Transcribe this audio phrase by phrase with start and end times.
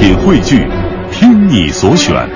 [0.00, 0.66] 品汇聚，
[1.12, 2.26] 听你所选，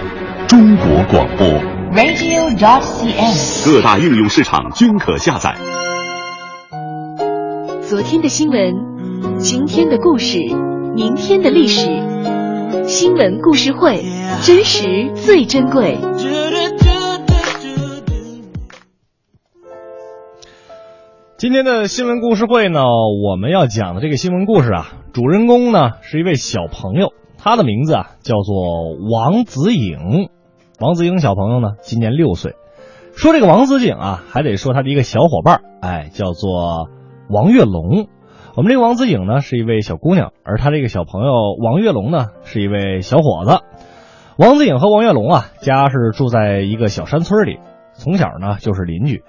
[0.46, 1.48] 中国广播。
[1.94, 3.65] radio.dot.cn，。
[3.65, 5.56] 各大应用市场均可下载。
[7.80, 8.74] 昨天的新闻，
[9.38, 10.40] 今天的故事，
[10.95, 11.87] 明天的历史，
[12.86, 14.04] 新闻故事会，
[14.42, 15.96] 真实最珍贵。
[21.38, 22.80] 今天的新闻故事会呢，
[23.26, 27.14] 我们要讲的这个新闻故事啊，主人公呢是一位小朋友，
[27.45, 30.30] 他的名字啊叫做王子颖。
[30.80, 32.55] 王子颖小朋友呢今年六岁。
[33.14, 36.88] 说这个王子颖啊，还得说他的一个小伙伴，哎，叫做
[37.28, 38.09] 王月龙。
[38.56, 43.58] 我们这个王子颖呢是一位小姑娘，而他这个小朋友王月龙呢是一位小伙子。
[44.38, 47.58] 王子颖和王月龙啊，家是住在一个小山村里，
[47.92, 49.22] 从小呢就是邻居。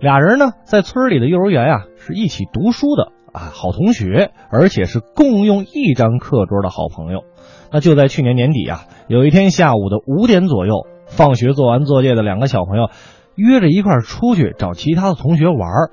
[0.00, 7.20] 俩人呢，在村里的幼儿园呀、是一起读书的啊，好同学，而且是共用一张课桌的好朋友。
[7.72, 12.90] 那就在去年年底啊，有一天下午的五点左右，放学做完作业的两个小朋友
[13.36, 15.90] 约着一块出去找其他的同学玩儿。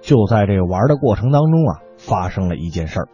[0.00, 3.08] 就在这玩的过程当中啊，发生了一件事儿。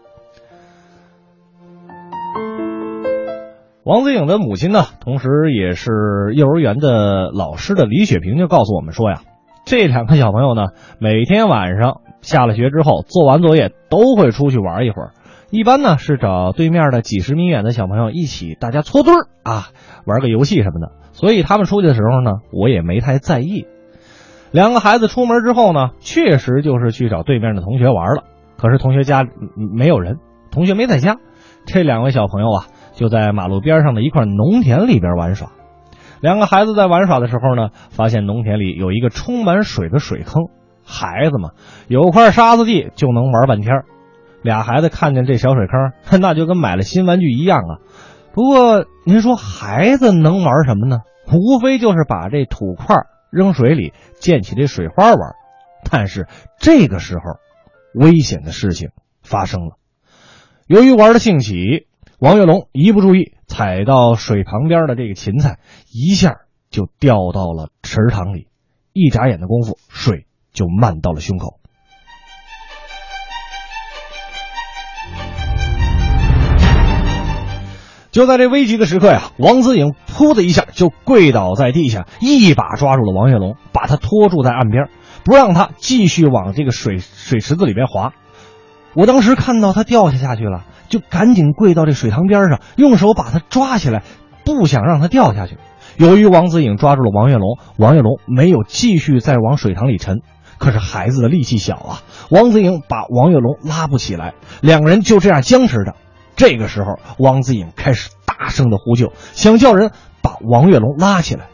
[3.85, 5.91] 王子颖的母亲呢，同时也是
[6.35, 9.23] 幼儿园的老师的李雪萍就告诉我们说呀，
[9.65, 10.69] 这两个小朋友呢，
[10.99, 15.11] 每天晚上下了学之后，做完作业都会出去玩一会儿。
[15.55, 19.69] 一般呢是找对面的几十米远的小朋友一起，大家搓堆儿啊，
[20.05, 20.91] 玩个游戏什么的。
[21.13, 23.65] 所以他们出去的时候呢，我也没太在意。
[24.51, 28.25] 两个孩子出门之后呢，确实就是去找对面的同学玩了。
[28.59, 29.25] 可是同学家
[29.77, 30.17] 没有人，
[30.51, 31.19] 同学没在家。
[31.67, 35.51] 这两位小朋友啊，就在马路边上的一块农田里边玩耍。
[36.21, 40.47] 两个孩子在玩耍的时候呢，发现农田里有一个充满水的水坑。
[40.85, 41.51] 孩子嘛，
[41.87, 43.85] 有块沙子地就能玩半天儿。
[44.45, 47.81] 俩孩子看见这小水坑， 那就跟买了新玩具一样啊。
[48.35, 50.99] 不过您说孩子能玩什么呢？
[51.33, 52.95] 无非就是把这土块
[53.31, 55.19] 扔水里，溅起这水花玩。
[55.91, 56.29] 但是
[56.59, 57.23] 这个时候，
[57.95, 58.91] 危险的事情
[59.23, 59.79] 发生了。
[60.67, 61.87] 由于玩的兴起，
[62.19, 65.59] 王月龙一不注意踩到水旁边的这个芹菜，
[65.91, 68.49] 一下就掉到了池塘里。
[68.93, 71.61] 一眨眼的功夫，水就漫到了胸口。
[78.15, 84.89] 就在这危急的时刻呀，王子颖噗的一下就跪倒在地下，一把抓住了王跃龙，把他拖住在岸边，
[85.25, 88.13] 不让他继续往这个水水池子里边滑。
[88.95, 94.05] 我当时看到他掉下下去了，就赶紧跪到这水塘边上，用手把他抓起来，
[94.45, 95.59] 不想让他掉下去。
[95.97, 100.21] 由于王子颖抓住了王跃龙，王跃龙没有继续再往水塘里沉。
[100.57, 105.97] 可是孩子的力气小啊，王子颖把王跃龙拉不起来，两个人就这样僵持着。
[106.37, 111.47] 这个时候，王子颖开始大声的呼救，想叫人把王月龙拉起来。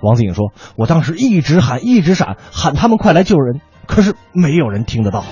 [0.00, 5.24] 王子颖说：“我当时一直喊，一直闪，喊他们快来救人，可是没有人听得到。”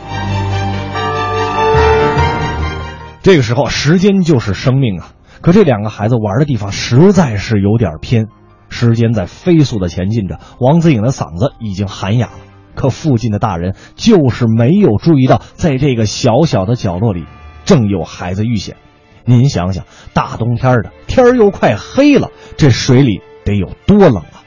[3.23, 5.13] 这个时候，时间就是生命啊！
[5.41, 8.27] 可这两个孩子玩的地方实在是有点偏，
[8.69, 12.33] 时间在飞速的前进着，王子颖的嗓子已经喊哑了。
[12.75, 17.27] 可附近的大人就是没有注意到，在这个小小的角落里，
[17.65, 18.77] 正有孩子遇险。
[19.25, 19.85] 您想想，
[20.15, 24.43] 大冬天的，天儿又快黑了，这水里得有多冷啊！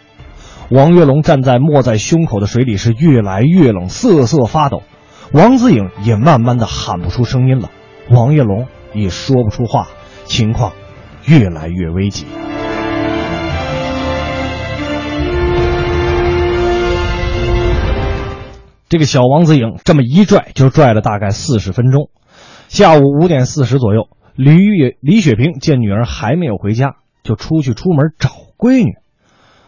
[0.69, 4.83] 王月龙站在没在胸口的水里是越来越冷，瑟瑟发抖。
[5.31, 7.69] 王子颖也慢慢的喊不出声音了，
[8.09, 9.87] 王月龙也说不出话，
[10.25, 10.73] 情况
[11.25, 12.25] 越来越危急。
[18.87, 22.09] 这个小王子颖这么一拽，就拽了大概四十分钟。
[22.75, 28.95] 下午五点四十左右，李雪李雪萍见女儿还没有回家，就出去出门找闺女。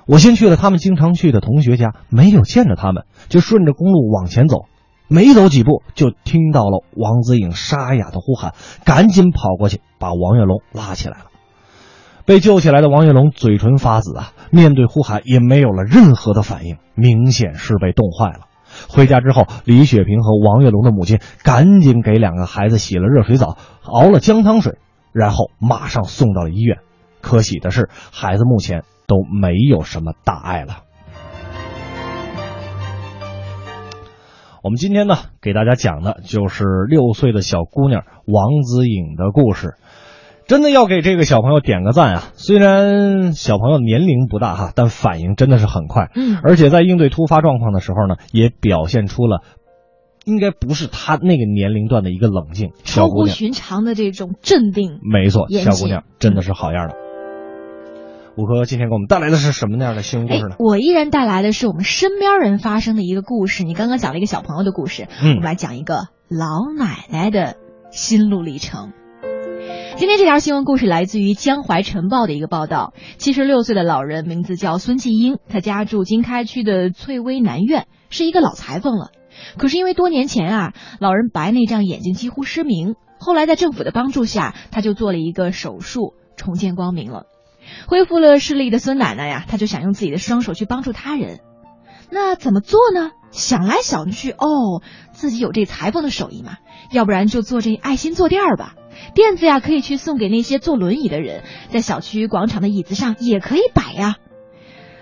[0.05, 4.65] 我先去了他们经常去的同学家，没有见着他们，就顺着公路往前走。
[5.07, 8.53] 没走几步，就听到了王子颖沙哑的呼喊，
[8.83, 11.27] 赶紧跑过去把王月龙拉起来了。
[12.25, 18.47] 被救起来的王月龙嘴唇发紫啊，面对呼喊也没有了任何的反应，明显是被冻坏了。
[18.89, 24.77] 回家之后，李雪萍和王月龙的母亲赶紧给两个孩子洗了热水澡，熬了姜汤水，
[25.11, 26.79] 然后马上送到了医院。
[27.21, 30.83] 可喜的是，孩子目前都没有什么大碍了。
[34.63, 39.75] 我们今天呢，给大家讲的就是六岁的小姑娘王子颖的故事。
[40.47, 42.23] 真的要给这个小朋友点个赞啊！
[42.35, 49.41] 虽然小朋友年龄不大哈，但反应真的是很快，嗯而且在应对突发状况的时候呢，也表现出了
[50.23, 53.25] 应该不是他那个年龄段的一个冷静超乎。
[53.27, 54.99] 寻常的这种镇定。
[55.01, 56.95] 没错，小姑娘真的是好样的。
[58.37, 63.63] 五哥今天给我们带来的是什么样的新闻故哎事呢？，我依然带来的是我们身边人发生的一个故事。
[63.63, 67.55] 你刚刚讲了一个小朋友的故事，我嗯们来讲一个老奶奶的
[67.91, 68.93] 心路历程。
[69.97, 72.93] 今天这条新闻故事来自于《江淮晨报》的一个报道。
[73.17, 79.09] 七十六岁的老人名字叫孙继英，他家住经开区的翠微南苑，是一个老裁缝了。
[79.57, 87.23] 可是因为多年前啊，老人白内障，眼睛几乎失明，后来在政府的帮助下，他就做了一个手术，重见光明了。
[87.87, 91.39] 恢复了视力的孙奶奶呀，她就想用自己的双手去帮助他人。
[92.11, 93.09] 那怎么做呢？
[93.31, 96.57] 想来想去，哦，自己有这裁缝的手艺嘛，
[96.91, 98.75] 要不然就做这爱心坐垫儿吧。
[99.13, 104.15] 垫子呀，可以去送给那些坐轮椅的人，在小区广场的椅子上也可以摆呀。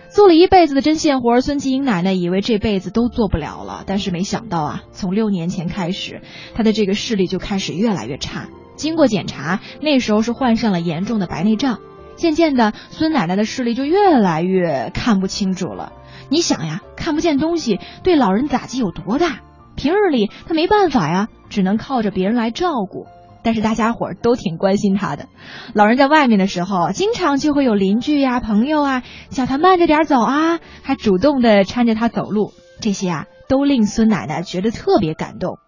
[0.09, 6.21] 做了一辈子的针线活，孙继英奶奶以为这辈子都做不了了，但是没想到啊，从六年前开始，
[6.53, 8.47] 她的这个视力就开始越来越差。
[8.77, 11.79] 经过检查，那时候是患上了严重的白内障。
[12.15, 15.91] 渐渐的，孙奶奶的视力就越来越看不清楚了。
[16.29, 19.41] 你想呀，看不见东西对老人打击有多大？
[19.75, 23.05] 平日里她没办法呀，只能靠着别人来照顾。
[23.45, 25.27] 但是大家伙儿都挺关心他的。
[25.75, 32.51] 老人在外面的时候，经常就会有邻居呀、朋友啊叫他慢着点走啊，还主动的搀着他走路。
[32.81, 35.59] 这些啊，都令孙奶奶觉得特别感动。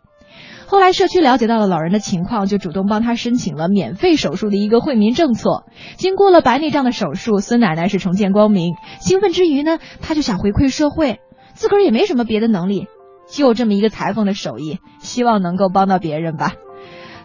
[0.66, 5.64] 后来社区了解到了老人的情况，就主动帮他申请了免费手术的一个惠民政策。
[5.98, 8.74] 经过了白内障的手术，孙奶奶是重见光明。
[9.00, 11.20] 兴奋之余呢，她就想回馈社会，
[11.54, 12.88] 自个儿也没什么别的能力，
[13.32, 16.54] 就这么一个裁缝的手艺，希望能够帮到别人吧。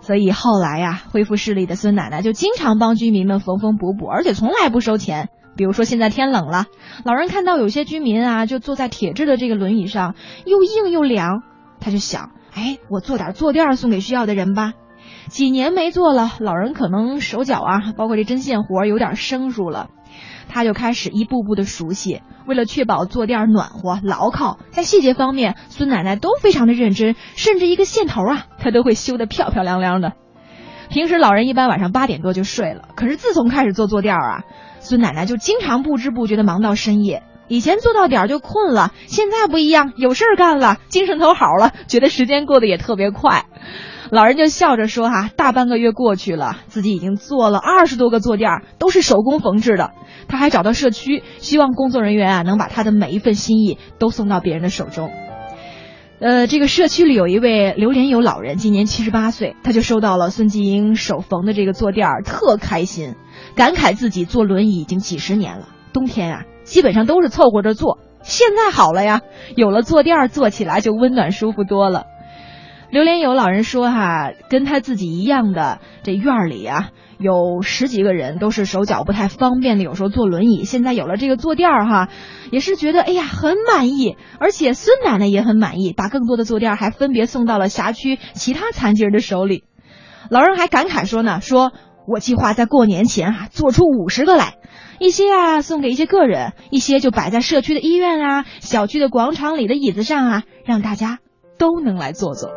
[0.02, 5.30] 所以后来呀、恢复视力的孙奶奶就经常帮居民们缝缝补补，而且从来不收钱。
[5.56, 6.66] 比如说现在天冷了，
[7.04, 10.14] 老人看到有些居民啊，就坐在铁制的这个轮椅上，
[10.44, 11.42] 又硬又凉，
[11.78, 14.72] 他就想，哎，我做点坐垫送给需要的人吧。
[15.28, 19.88] 几年没做了，老人可能手脚啊，包括这针线活有点生疏了，
[20.48, 22.22] 他就开始一步步的熟悉。
[22.46, 30.12] 为了确保坐垫暖和牢靠，在细节方面，孙奶奶都非常的认真，甚至一个线头啊，她都会修得漂漂亮亮的。
[30.88, 34.42] 平时老人一般晚上八点多就睡了，可是自从开始做坐垫啊，
[34.80, 37.22] 孙奶奶就经常不知不觉的忙到深夜。
[37.48, 43.44] 以前做到点就困了，现在不一样，有事儿干了，精神头好了，觉得时间过得也特别快。
[44.12, 49.92] 老人就笑着说：“哈、大半个月过去了，自己已经做了二十多个坐垫，都是手工缝制的。
[50.28, 55.10] 他还找到社区，希望工作人员啊能把他的每一份心意都送到别人的手中。”
[56.20, 63.14] 呃，这个社区里有一位刘连友老人，今年七十八岁，他就收到了孙继英手缝的这个坐垫儿，特开心，
[63.56, 69.22] 感慨自己坐轮椅已经几十年了，冬天啊基本上都是凑合着坐，现在好了呀，
[69.56, 72.04] 有了坐垫儿，坐起来就温暖舒服多了。
[72.92, 82.10] 刘连友老人说哈、跟他自己一样的，这院里啊有十几个人都是手脚不太方便的，有时候坐轮椅，现在有了这个坐垫儿哈，
[82.50, 89.64] 也是觉得哎呀很满意，而且孙奶奶也很满意，把更多的坐垫儿还分别送到了辖区其他残疾人的手里。
[90.28, 91.72] 老人还感慨说呢，说
[92.06, 94.56] 我计划在过年前啊做出五十个来，
[94.98, 101.20] 一些啊送给一些个人，一些就摆在社区的医院啊、小区的广场里的椅子上啊，让大家
[101.56, 102.50] 都能来坐坐。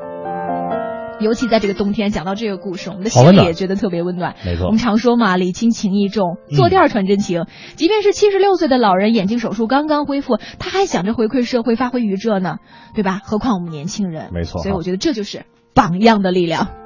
[1.19, 4.35] 尤其在这个冬天，讲到这个故事，我们的心里也觉得特别温暖。
[4.45, 7.45] 没错我们常说嘛，礼轻情意重，坐垫儿传真情。
[7.75, 12.57] 即便是七十六岁的老人，眼睛手术刚刚恢复，他还想着回馈社会，发挥余热呢，
[12.93, 13.21] 对吧？
[13.23, 16.84] 何况我们年轻人，没错所以我觉得这就是榜样的力量。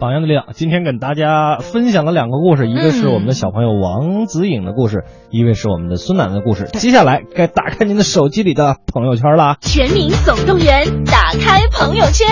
[0.00, 6.70] 榜样的力量，今天跟大家分享了两个故事，一个是我们的小朋友王子颖的故事，一位是我们的孙奶奶的故事。
[6.72, 9.58] 接下来该打开您的手机里的朋友圈啦。
[9.60, 12.26] 全民总动员，打开朋友圈，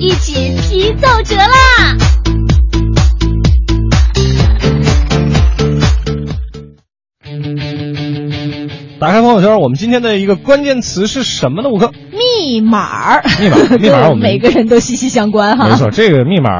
[0.00, 1.98] 一起批奏折啦！
[8.98, 11.68] 打开朋友圈，我们今天的一个关键词是什么呢？
[11.68, 11.90] 五哥，
[12.42, 15.68] 密码儿，密码 密码我们每个人都息息相关哈。
[15.68, 16.50] 没错，这个密码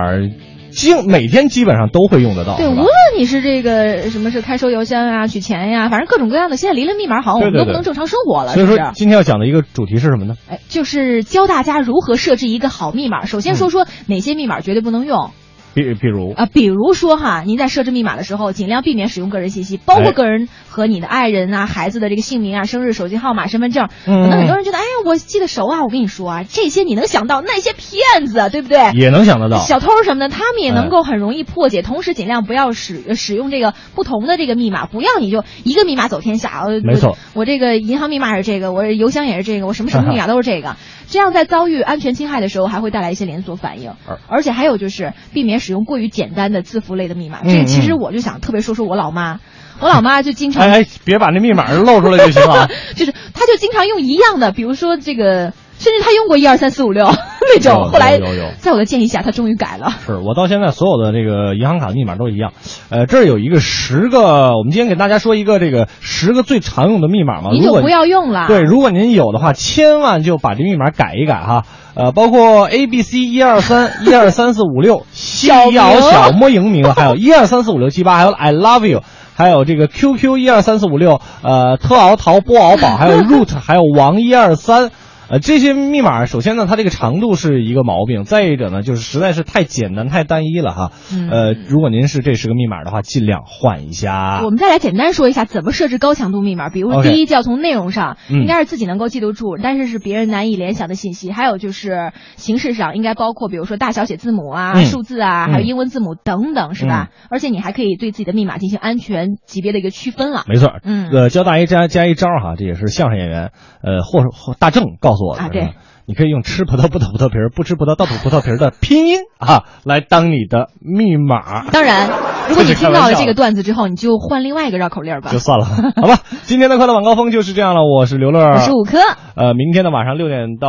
[0.70, 2.56] 经每天基本上都会用得到。
[2.56, 8.78] 对，无论你是这个什么是开收邮箱呀、取钱呀，反正各种各样的，现在离了密码好像我们都不能正常生活了，所以说？
[8.94, 10.36] 今天要讲的一个主题是什么呢？
[10.48, 13.26] 哎，就是教大家如何设置一个好密码。
[13.26, 15.30] 首先说说哪些密码绝对不能用
[15.74, 23.88] 比比如啊，比如说哈，您在设置密码的时候，尽量避免使用个人信息，包括哎个人和你的爱人啊、孩子的这个姓名啊、生日、手机号码、身份证。
[24.06, 28.90] 嗯可能很多人觉得，哎，我记得熟啊，我跟你说啊，这些你能想到那些骗子，对不对？
[28.92, 29.58] 也能想得到。
[29.58, 36.64] 小偷什么的，他们也能够很容易破解，同时尽量不要使使用这个不同的这个密码，不要你就一个密码走天下。
[36.84, 40.76] 没错，我这个银行密码是这个，我邮箱也是这个，我什么什么密码都是这个。
[41.08, 43.92] 这样在遭遇安全侵害的时候，还会带来一些连锁反应。
[44.28, 47.42] 而且还有就是避免使用过于简单的字符类的密码。
[47.44, 49.40] 这个其实我就想特别说说我老妈。
[49.82, 52.68] 我老妈就经常哎，别把那密码露出来就行了。
[52.96, 57.04] 就是她就经常用一样的，比如说这个，甚至她用过一二三四五六
[57.52, 57.90] 那种。
[57.90, 58.18] 后来
[58.58, 59.92] 在我的建议下，她终于改了。
[60.06, 62.52] 是我到现在所有的这个银行卡的密码都一样。
[62.90, 67.50] 呃，这儿有一个十个，我们今天给大家说一个这个十个最常用的密码嘛。
[67.50, 68.46] 您就不要用了。
[68.46, 71.64] 对，如果您有的话，千万就把这密码改一改哈。
[71.94, 79.02] 呃，包括 A B C 一二三一二三四五六 小小莫赢名，还有一二三四五六七八，还有 I love you。
[79.42, 84.92] 还有这个 QQ 一二三四五六，呃，特敖淘波敖宝，还有 root，还有王一二三。
[85.32, 90.92] 呃，这些密码首先呢，它这个长度是一个毛病；再一者呢，就是实在是太简单、太单一了哈。
[91.30, 94.42] 呃，如果您是这十个密码的话，尽量换一下。
[94.44, 96.68] 我们再来简单说一下怎么设置高强度密码。
[96.68, 101.32] 比如第一，就要从内容上，应该是自己能够记得住，但是是别人难以联想的信息。
[101.32, 107.08] 还有就是形式上，应该包括比如说大小写字母啊、数字啊，还有英文字母等等，是吧？
[107.30, 110.44] 而且你还可以对自己的密码进行安全级别的一个区分了。
[110.46, 113.50] 没错，嗯，呃，教大家加加一招哈，这也是相声演员，
[113.82, 115.21] 呃，或或大正告诉。
[115.30, 115.74] 啊，对，
[116.06, 121.70] 你可以用吃葡萄不吐葡萄皮儿，不吃葡萄倒吐葡萄皮儿的拼音啊，来当你的密码。
[121.70, 122.10] 当然，
[122.48, 125.30] 如果你听到了这个段子之后，你就换另外一个绕口令吧。
[125.30, 125.64] 就算了，
[125.96, 126.18] 好吧。
[126.44, 127.82] 今天的快乐晚高峰就是这样了。
[127.84, 128.98] 我是刘乐，我是五科。
[129.34, 130.68] 呃，明天的晚上六点到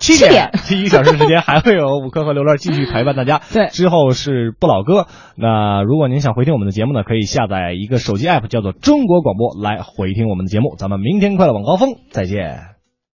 [0.00, 3.40] 七点，这一个小时时间还会有五科和刘乐继续陪伴大家。
[3.52, 5.06] 对，之后是不老哥。
[5.36, 10.74] 那如果您想回听我们的节目呢，可以下载一个手机 app，叫做中国广播来回听我们的节目。
[10.78, 12.71] 咱们明天快乐晚高峰再见。